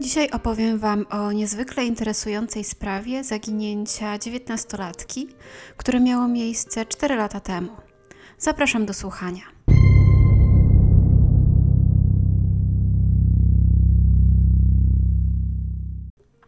[0.00, 5.28] Dzisiaj opowiem Wam o niezwykle interesującej sprawie zaginięcia dziewiętnastolatki,
[5.76, 7.68] które miało miejsce 4 lata temu.
[8.38, 9.42] Zapraszam do słuchania.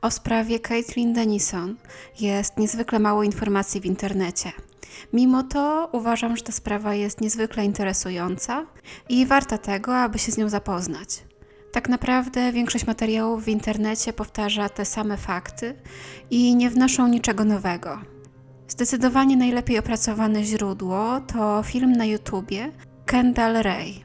[0.02, 1.76] O sprawie Caitlin Denison
[2.20, 4.52] jest niezwykle mało informacji w internecie.
[5.12, 8.66] Mimo to uważam, że ta sprawa jest niezwykle interesująca
[9.08, 11.29] i warta tego, aby się z nią zapoznać.
[11.72, 15.74] Tak naprawdę większość materiałów w internecie powtarza te same fakty
[16.30, 17.98] i nie wnoszą niczego nowego.
[18.68, 22.72] Zdecydowanie najlepiej opracowane źródło to film na YouTubie
[23.06, 24.04] Kendall Ray.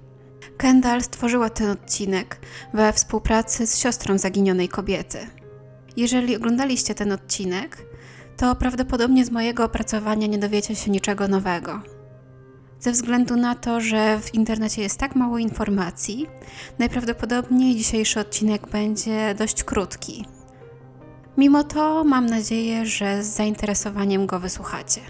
[0.58, 2.40] Kendall stworzyła ten odcinek
[2.74, 5.18] we współpracy z siostrą zaginionej kobiety.
[5.98, 7.78] Jeżeli oglądaliście ten odcinek,
[8.38, 11.95] to prawdopodobnie z mojego opracowania nie dowiecie się niczego nowego.
[12.80, 16.28] Ze względu na to, że w internecie jest tak mało informacji,
[16.80, 20.26] najprawdopodobniej dzisiejszy odcinek będzie dość krótki.
[21.38, 25.02] Mimo to mam nadzieję, że z zainteresowaniem go wysłuchacie.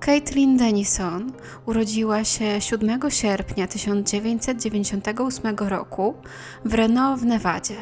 [0.00, 1.32] Caitlin Denison
[1.66, 6.14] urodziła się 7 sierpnia 1998 roku
[6.64, 7.76] w Reno w Nevadzie.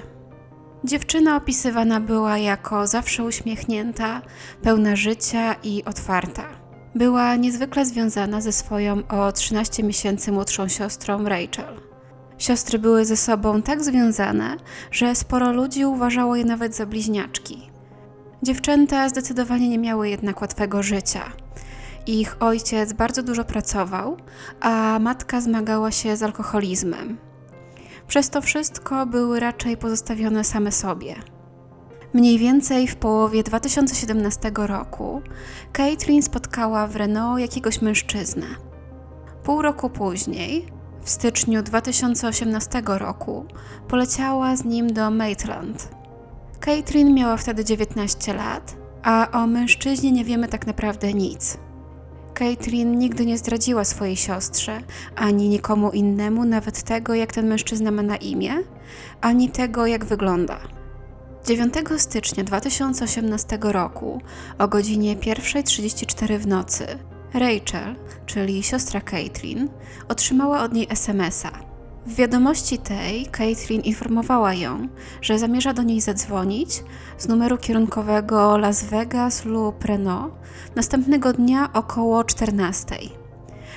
[0.85, 4.23] Dziewczyna opisywana była jako zawsze uśmiechnięta,
[4.63, 6.66] pełna życia i otwarta.
[6.97, 11.81] Była niezwykle związana ze swoją o 13 miesięcy młodszą siostrą Rachel.
[12.39, 14.57] Siostry były ze sobą tak związane,
[14.91, 17.71] że sporo ludzi uważało je nawet za bliźniaczki.
[18.43, 21.33] Dziewczęta zdecydowanie nie miały jednak łatwego życia.
[22.07, 24.17] Ich ojciec bardzo dużo pracował,
[24.61, 27.19] a matka zmagała się z alkoholizmem.
[28.09, 31.15] Przez to wszystko były raczej pozostawione same sobie.
[32.13, 35.23] Mniej więcej w połowie 2017 roku
[35.73, 38.47] Caitlin spotkała w Renault jakiegoś mężczyznę.
[39.43, 40.67] Pół roku później,
[41.03, 43.45] w styczniu 2018 roku,
[43.89, 45.89] poleciała z nim do Maitland.
[46.61, 51.59] Caitlin miała wtedy 19 lat, a o mężczyźnie nie wiemy tak naprawdę nic.
[52.35, 54.81] Caitlin nigdy nie zdradziła swojej siostrze,
[55.17, 58.55] ani nikomu innemu, nawet tego, jak ten mężczyzna ma na imię,
[59.21, 60.76] ani tego, jak wygląda.
[61.47, 64.21] 9 stycznia 2018 roku
[64.59, 66.87] o godzinie 1.34 w nocy
[67.35, 67.97] Rachel,
[68.27, 69.69] czyli siostra Caitlin,
[70.09, 71.51] otrzymała od niej SMS-a.
[72.07, 74.89] W wiadomości tej Caitlin informowała ją,
[75.21, 76.85] że zamierza do niej zadzwonić
[77.19, 80.31] z numeru kierunkowego Las Vegas lub Reno
[80.77, 82.97] następnego dnia około 14.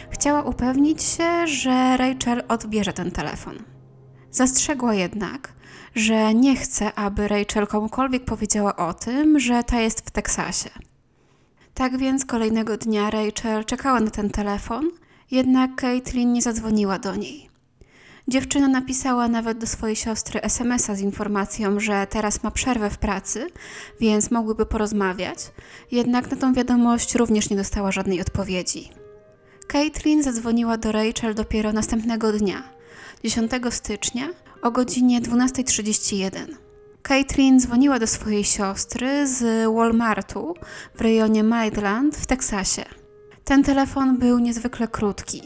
[0.09, 3.55] Chciała upewnić się, że Rachel odbierze ten telefon.
[4.31, 5.58] Zastrzegła jednak,
[5.95, 10.69] że nie chce, aby Rachel komukolwiek powiedziała o tym, że ta jest w Teksasie.
[11.73, 14.89] Tak więc kolejnego dnia Rachel czekała na ten telefon,
[15.31, 17.49] jednak Caitlin nie zadzwoniła do niej.
[18.27, 23.47] Dziewczyna napisała nawet do swojej siostry SMS-a z informacją, że teraz ma przerwę w pracy,
[23.99, 25.37] więc mogłyby porozmawiać,
[25.91, 28.89] jednak na tą wiadomość również nie dostała żadnej odpowiedzi.
[29.67, 32.63] Caitlin zadzwoniła do Rachel dopiero następnego dnia,
[33.23, 34.29] 10 stycznia
[34.61, 36.29] o godzinie 12.31.
[37.03, 40.53] Caitlin dzwoniła do swojej siostry z Walmartu
[40.95, 42.85] w rejonie Midland w Teksasie.
[43.43, 45.41] Ten telefon był niezwykle krótki.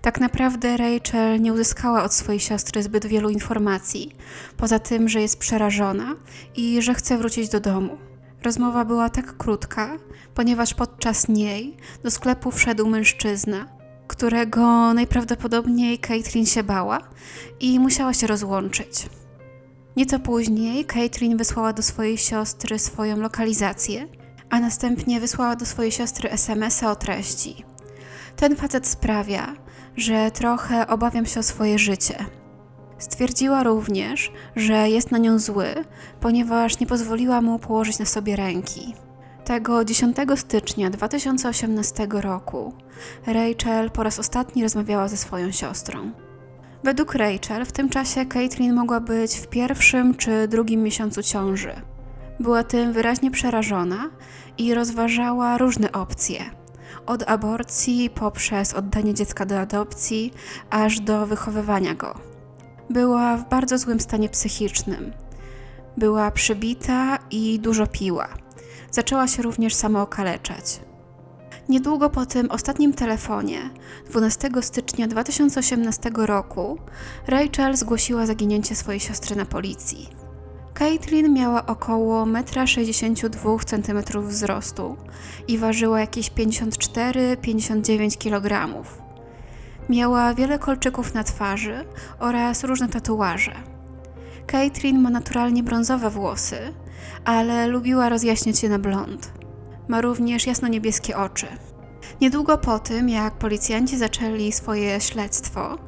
[0.00, 4.16] Tak naprawdę Rachel nie uzyskała od swojej siostry zbyt wielu informacji,
[4.56, 6.16] poza tym, że jest przerażona
[6.56, 7.98] i że chce wrócić do domu.
[8.42, 9.98] Rozmowa była tak krótka,
[10.34, 13.81] ponieważ podczas niej do sklepu wszedł mężczyzna,
[14.12, 16.98] którego najprawdopodobniej Caitlin się bała
[17.60, 19.08] i musiała się rozłączyć.
[19.96, 24.08] Nieco później Caitlin wysłała do swojej siostry swoją lokalizację,
[24.50, 27.64] a następnie wysłała do swojej siostry SMS-a o treści.
[28.36, 29.56] Ten facet sprawia,
[29.96, 32.24] że trochę obawiam się o swoje życie.
[32.98, 35.66] Stwierdziła również, że jest na nią zły,
[36.20, 38.94] ponieważ nie pozwoliła mu położyć na sobie ręki.
[39.44, 42.72] Tego 10 stycznia 2018 roku
[43.26, 46.12] Rachel po raz ostatni rozmawiała ze swoją siostrą.
[46.84, 51.72] Według Rachel w tym czasie Caitlin mogła być w pierwszym czy drugim miesiącu ciąży.
[52.40, 54.10] Była tym wyraźnie przerażona
[54.58, 56.40] i rozważała różne opcje.
[57.06, 60.32] Od aborcji poprzez oddanie dziecka do adopcji,
[60.70, 62.14] aż do wychowywania go.
[62.90, 65.12] Była w bardzo złym stanie psychicznym.
[65.96, 68.41] Była przybita i dużo piła.
[68.92, 70.80] Zaczęła się również samookaleczać.
[71.68, 73.70] Niedługo po tym ostatnim telefonie,
[74.10, 76.78] 12 stycznia 2018 roku,
[77.26, 80.08] Rachel zgłosiła zaginięcie swojej siostry na policji.
[80.74, 84.96] Caitlin miała około 1,62 m wzrostu
[85.48, 88.68] i ważyła jakieś 54-59 kg.
[89.88, 91.84] Miała wiele kolczyków na twarzy
[92.18, 93.54] oraz różne tatuaże.
[94.46, 96.74] Caitlin ma naturalnie brązowe włosy,
[97.24, 99.32] ale lubiła rozjaśniać je na blond.
[99.88, 101.46] Ma również jasno-niebieskie oczy.
[102.20, 105.78] Niedługo po tym, jak policjanci zaczęli swoje śledztwo,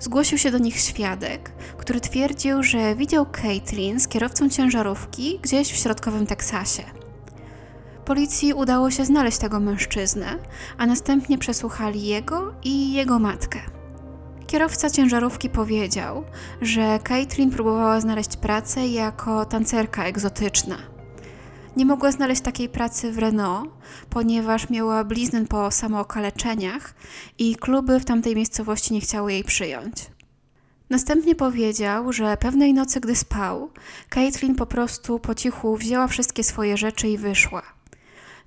[0.00, 5.76] zgłosił się do nich świadek, który twierdził, że widział Caitlin z kierowcą ciężarówki gdzieś w
[5.76, 6.82] środkowym Teksasie.
[8.04, 10.26] Policji udało się znaleźć tego mężczyznę,
[10.78, 13.77] a następnie przesłuchali jego i jego matkę.
[14.48, 16.24] Kierowca ciężarówki powiedział,
[16.60, 20.76] że Caitlin próbowała znaleźć pracę jako tancerka egzotyczna.
[21.76, 23.70] Nie mogła znaleźć takiej pracy w Renault,
[24.10, 26.94] ponieważ miała bliznę po samookaleczeniach
[27.38, 29.94] i kluby w tamtej miejscowości nie chciały jej przyjąć.
[30.90, 33.70] Następnie powiedział, że pewnej nocy, gdy spał,
[34.08, 37.62] Caitlin po prostu po cichu wzięła wszystkie swoje rzeczy i wyszła.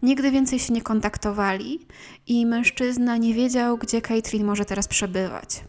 [0.01, 1.87] Nigdy więcej się nie kontaktowali
[2.27, 5.63] i mężczyzna nie wiedział, gdzie Caitlin może teraz przebywać.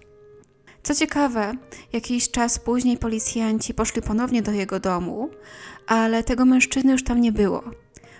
[0.82, 1.54] Co ciekawe,
[1.92, 5.30] jakiś czas później policjanci poszli ponownie do jego domu,
[5.86, 7.62] ale tego mężczyzny już tam nie było.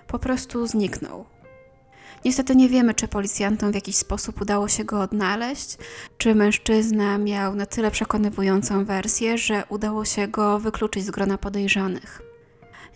[0.06, 1.24] Po prostu zniknął.
[2.24, 5.78] Niestety nie wiemy, czy policjantom w jakiś sposób udało się go odnaleźć,
[6.18, 12.31] czy mężczyzna miał na tyle przekonywującą wersję, że udało się go wykluczyć z grona podejrzanych.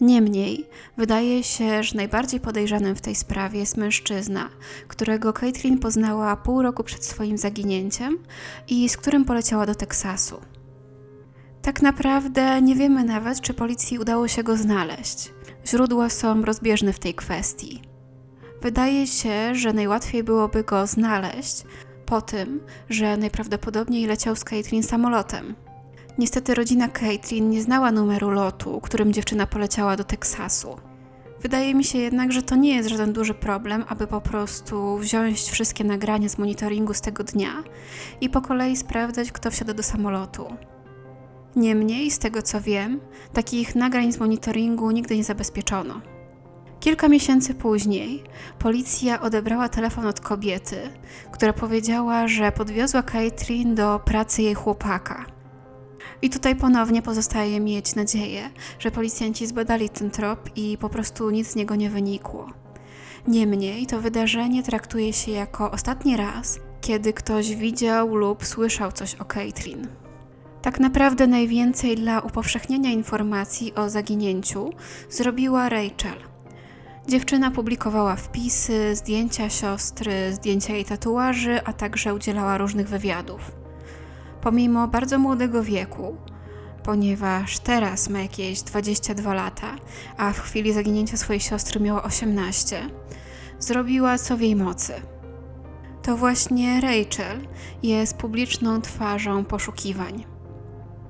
[0.01, 0.67] Niemniej,
[0.97, 4.49] wydaje się, że najbardziej podejrzanym w tej sprawie jest mężczyzna,
[4.89, 8.19] którego Caitlin poznała pół roku przed swoim zaginięciem
[8.69, 10.41] i z którym poleciała do Teksasu.
[11.63, 15.33] Tak naprawdę nie wiemy nawet, czy policji udało się go znaleźć.
[15.67, 17.83] Źródła są rozbieżne w tej kwestii.
[18.63, 21.63] Wydaje się, że najłatwiej byłoby go znaleźć
[22.07, 22.61] po tym,
[22.91, 25.55] że najprawdopodobniej leciał z Caitlin samolotem.
[26.19, 30.77] Niestety rodzina Caitlin nie znała numeru lotu, którym dziewczyna poleciała do Teksasu.
[31.41, 35.41] Wydaje mi się jednak, że to nie jest żaden duży problem, aby po prostu wziąć
[35.41, 37.63] wszystkie nagrania z monitoringu z tego dnia
[38.21, 40.47] i po kolei sprawdzać, kto wsiada do samolotu.
[41.57, 43.01] Niemniej, z tego co wiem,
[43.33, 46.01] takich nagrań z monitoringu nigdy nie zabezpieczono.
[46.81, 48.25] Kilka miesięcy później
[48.59, 50.77] policja odebrała telefon od kobiety,
[51.33, 55.36] która powiedziała, że podwiozła Caitlin do pracy jej chłopaka.
[56.23, 61.49] I tutaj ponownie pozostaje mieć nadzieję, że policjanci zbadali ten trop i po prostu nic
[61.49, 62.51] z niego nie wynikło.
[63.29, 69.25] Niemniej to wydarzenie traktuje się jako ostatni raz, kiedy ktoś widział lub słyszał coś o
[69.25, 69.89] Caitlin.
[70.63, 74.71] Tak naprawdę najwięcej dla upowszechnienia informacji o zaginięciu
[75.11, 76.19] zrobiła Rachel.
[77.09, 83.66] Dziewczyna publikowała wpisy, zdjęcia siostry, zdjęcia jej tatuaży, a także udzielała różnych wywiadów.
[84.47, 86.17] Pomimo bardzo młodego wieku,
[86.83, 89.77] ponieważ teraz ma jakieś 22 lata,
[90.17, 92.89] a w chwili zaginięcia swojej siostry miała 18,
[93.59, 94.93] zrobiła co w jej mocy.
[96.03, 97.49] To właśnie Rachel
[97.83, 100.25] jest publiczną twarzą poszukiwań.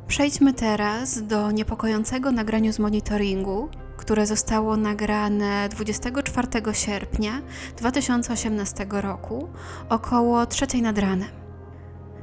[0.09, 7.43] Przejdźmy teraz do niepokojącego nagrania z monitoringu, które zostało nagrane 24 sierpnia
[7.77, 9.49] 2018 roku
[9.89, 11.46] około 3 nad ranem.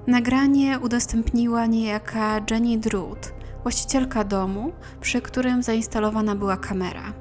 [0.07, 3.33] Nagranie udostępniła niejaka Jenny Druth,
[3.63, 4.71] właścicielka domu,
[5.01, 7.13] przy którym zainstalowana była kamera.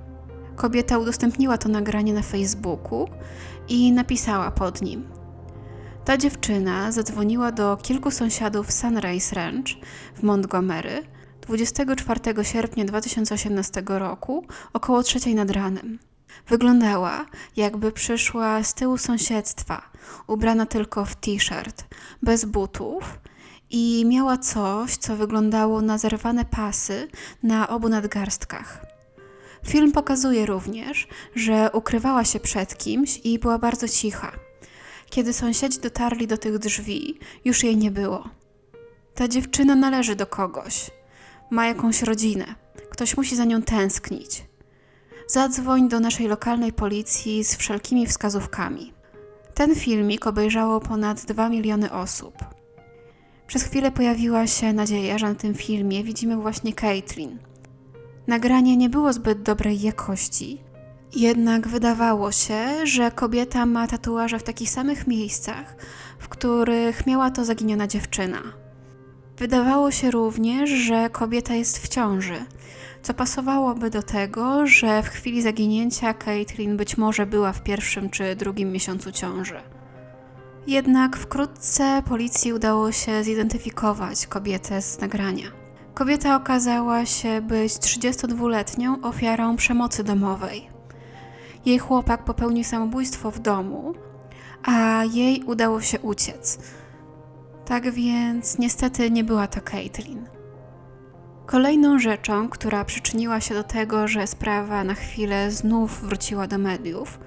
[0.56, 3.08] Kobieta udostępniła to nagranie na Facebooku
[3.68, 5.04] i napisała pod nim:
[6.04, 9.68] ta dziewczyna zadzwoniła do kilku sąsiadów Sunrise Ranch
[10.14, 11.02] w Montgomery
[11.40, 15.98] 24 sierpnia 2018 roku około trzeciej nad ranem.
[16.48, 19.82] Wyglądała, jakby przyszła z tyłu sąsiedztwa,
[20.26, 21.84] ubrana tylko w t-shirt,
[22.22, 23.18] bez butów
[23.70, 27.08] i miała coś, co wyglądało na zerwane pasy
[27.42, 28.86] na obu nadgarstkach.
[29.66, 34.32] Film pokazuje również, że ukrywała się przed kimś i była bardzo cicha.
[35.10, 38.28] Kiedy sąsiedzi dotarli do tych drzwi, już jej nie było.
[39.14, 40.90] Ta dziewczyna należy do kogoś.
[41.50, 42.54] Ma jakąś rodzinę.
[42.90, 44.44] Ktoś musi za nią tęsknić.
[45.26, 48.92] Zadzwoń do naszej lokalnej policji z wszelkimi wskazówkami.
[49.54, 52.34] Ten filmik obejrzało ponad 2 miliony osób.
[53.46, 57.38] Przez chwilę pojawiła się nadzieja, że na tym filmie widzimy właśnie Caitlin.
[58.26, 60.60] Nagranie nie było zbyt dobrej jakości,
[61.14, 65.76] jednak wydawało się, że kobieta ma tatuaże w takich samych miejscach,
[66.18, 68.42] w których miała to zaginiona dziewczyna.
[69.36, 72.44] Wydawało się również, że kobieta jest w ciąży,
[73.02, 78.36] co pasowałoby do tego, że w chwili zaginięcia Caitlin być może była w pierwszym czy
[78.36, 79.60] drugim miesiącu ciąży.
[80.66, 85.46] Jednak wkrótce policji udało się zidentyfikować kobietę z nagrania.
[85.94, 90.68] Kobieta okazała się być 32-letnią ofiarą przemocy domowej.
[91.66, 93.94] Jej chłopak popełnił samobójstwo w domu,
[94.62, 96.58] a jej udało się uciec.
[97.64, 100.26] Tak więc niestety nie była to Caitlin.
[101.46, 107.18] Kolejną rzeczą, która przyczyniła się do tego, że sprawa na chwilę znów wróciła do mediów,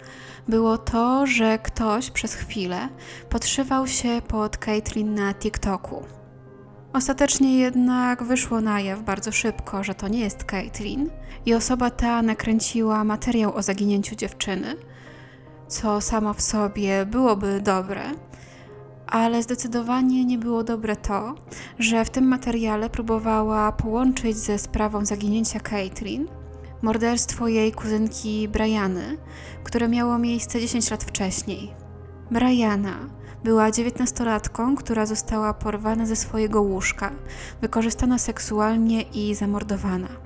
[0.48, 2.90] było to, że ktoś przez chwilę
[3.30, 6.06] podszywał się pod Caitlyn na TikToku.
[6.94, 11.10] Ostatecznie jednak wyszło na jaw bardzo szybko, że to nie jest Caitlyn
[11.46, 14.76] i osoba ta nakręciła materiał o zaginięciu dziewczyny,
[15.68, 18.04] co samo w sobie byłoby dobre,
[19.08, 21.36] ale zdecydowanie nie było dobre to,
[21.80, 26.28] że w tym materiale próbowała połączyć ze sprawą zaginięcia Caitlyn
[26.82, 29.18] morderstwo jej kuzynki Briany,
[29.64, 31.74] które miało miejsce 10 lat wcześniej.
[32.32, 33.10] Briana
[33.44, 37.12] była dziewiętnastolatką, która została porwana ze swojego łóżka,
[37.62, 40.25] wykorzystana seksualnie i zamordowana.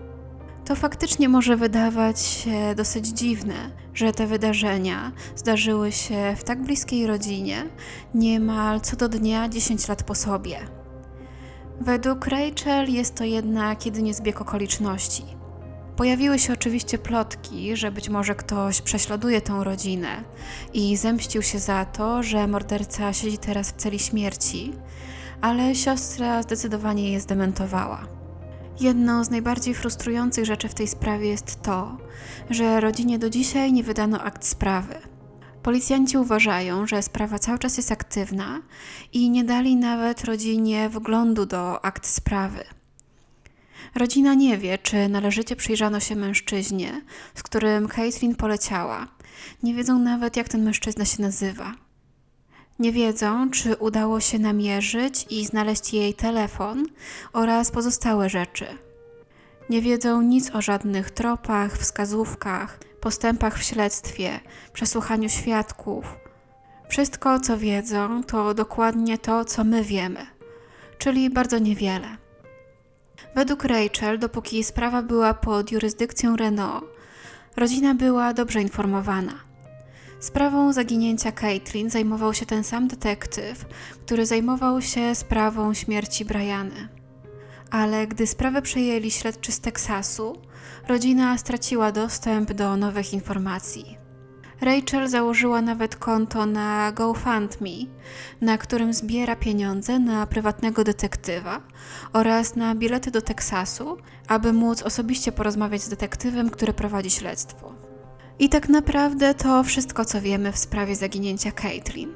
[0.69, 7.07] To faktycznie może wydawać się dosyć dziwne, że te wydarzenia zdarzyły się w tak bliskiej
[7.07, 7.65] rodzinie,
[8.13, 10.57] niemal co do dnia 10 lat po sobie.
[11.81, 15.23] Według Rachel jest to jednak jedynie zbieg okoliczności.
[15.95, 20.23] Pojawiły się oczywiście plotki, że być może ktoś prześladuje tą rodzinę
[20.73, 24.73] i zemścił się za to, że morderca siedzi teraz w celi śmierci,
[25.41, 28.18] ale siostra zdecydowanie je zdementowała.
[28.79, 31.97] Jedną z najbardziej frustrujących rzeczy w tej sprawie jest to,
[32.49, 34.95] że rodzinie do dzisiaj nie wydano akt sprawy.
[35.63, 38.61] Policjanci uważają, że sprawa cały czas jest aktywna
[39.13, 42.63] i nie dali nawet rodzinie wglądu do akt sprawy.
[43.95, 47.01] Rodzina nie wie, czy należycie przyjrzano się mężczyźnie,
[47.35, 49.07] z którym Caitlin poleciała.
[49.63, 51.88] Nie wiedzą nawet, jak ten mężczyzna się nazywa.
[52.79, 56.85] Nie wiedzą, czy udało się namierzyć i znaleźć jej telefon
[57.33, 58.65] oraz pozostałe rzeczy.
[59.69, 64.39] Nie wiedzą nic o żadnych tropach, wskazówkach, postępach w śledztwie,
[64.73, 66.17] przesłuchaniu świadków.
[66.89, 70.25] Wszystko, co wiedzą, to dokładnie to, co my wiemy,
[70.97, 72.17] czyli bardzo niewiele.
[73.35, 76.85] Według Rachel, dopóki sprawa była pod jurysdykcją Renault,
[77.55, 79.48] rodzina była dobrze informowana.
[80.19, 83.65] Sprawą zaginięcia Caitlin zajmował się ten sam detektyw,
[84.05, 86.87] który zajmował się sprawą śmierci Briany.
[87.71, 90.35] Ale gdy sprawę przejęli śledczy z Teksasu,
[90.87, 93.97] rodzina straciła dostęp do nowych informacji.
[94.61, 97.85] Rachel założyła nawet konto na GoFundMe,
[98.41, 101.61] na którym zbiera pieniądze na prywatnego detektywa
[102.13, 103.97] oraz na bilety do Teksasu,
[104.27, 107.88] aby móc osobiście porozmawiać z detektywem, który prowadzi śledztwo.
[108.39, 112.13] I tak naprawdę to wszystko, co wiemy w sprawie zaginięcia Caitlin.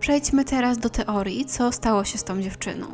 [0.00, 2.86] Przejdźmy teraz do teorii, co stało się z tą dziewczyną.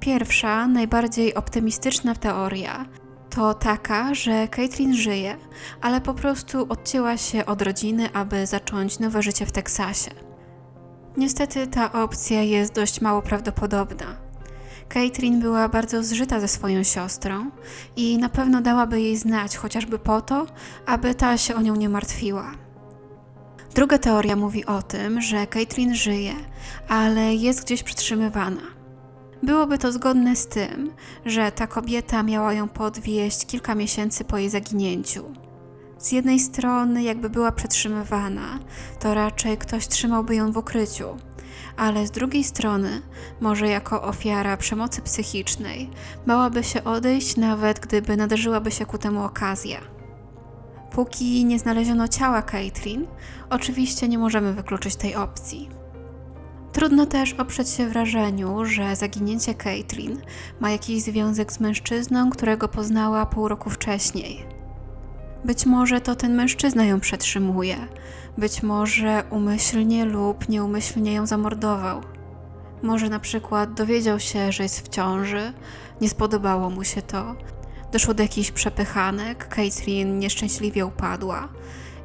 [0.00, 2.86] Pierwsza, najbardziej optymistyczna teoria
[3.30, 5.36] to taka, że Caitlin żyje,
[5.80, 10.10] ale po prostu odcięła się od rodziny, aby zacząć nowe życie w Teksasie.
[11.16, 14.21] Niestety ta opcja jest dość mało prawdopodobna.
[14.92, 17.50] Caitlin była bardzo zżyta ze swoją siostrą
[17.96, 20.46] i na pewno dałaby jej znać, chociażby po to,
[20.86, 22.52] aby ta się o nią nie martwiła.
[23.74, 26.34] Druga teoria mówi o tym, że Caitlin żyje,
[26.88, 28.60] ale jest gdzieś przetrzymywana.
[29.42, 30.92] Byłoby to zgodne z tym,
[31.26, 35.24] że ta kobieta miała ją podwieźć kilka miesięcy po jej zaginięciu.
[35.98, 38.58] Z jednej strony, jakby była przetrzymywana,
[39.00, 41.16] to raczej ktoś trzymałby ją w ukryciu,
[41.76, 43.02] ale z drugiej strony,
[43.40, 45.90] może jako ofiara przemocy psychicznej,
[46.26, 49.80] bałaby się odejść, nawet gdyby nadarzyłaby się ku temu okazja.
[50.90, 53.06] Póki nie znaleziono ciała Caitlin,
[53.50, 55.68] oczywiście nie możemy wykluczyć tej opcji.
[56.72, 60.20] Trudno też oprzeć się wrażeniu, że zaginięcie Caitlin
[60.60, 64.46] ma jakiś związek z mężczyzną, którego poznała pół roku wcześniej.
[65.44, 67.76] Być może to ten mężczyzna ją przetrzymuje,
[68.38, 72.00] być może umyślnie lub nieumyślnie ją zamordował.
[72.82, 75.52] Może na przykład dowiedział się, że jest w ciąży,
[76.00, 77.34] nie spodobało mu się to,
[77.92, 81.48] doszło do jakichś przepychanek, Caitlin nieszczęśliwie upadła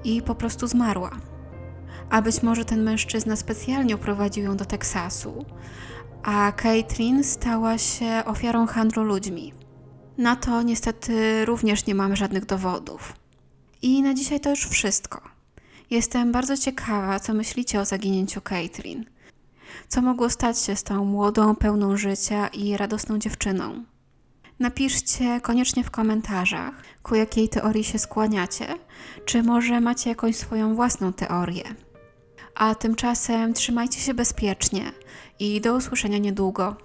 [0.04, 1.12] i po prostu zmarła
[2.10, 5.46] a być może ten mężczyzna specjalnie uprowadził ją do Teksasu,
[6.24, 9.54] a Caitlin stała się ofiarą handlu ludźmi.
[10.18, 13.14] Na to niestety również nie mamy żadnych dowodów.
[13.82, 15.37] I na dzisiaj to już wszystko.
[15.90, 19.06] Jestem bardzo ciekawa, co myślicie o zaginięciu Caitlin.
[19.88, 23.84] Co mogło stać się z tą młodą, pełną życia i radosną dziewczyną?
[24.60, 28.68] Napiszcie koniecznie w komentarzach, ku jakiej teorii się skłaniacie,
[29.26, 31.64] czy może macie jakąś swoją własną teorię.
[32.56, 34.92] A tymczasem trzymajcie się bezpiecznie
[35.40, 36.76] i do usłyszenia niedługo.